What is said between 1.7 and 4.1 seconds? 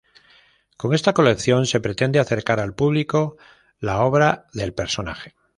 pretende acercar al público la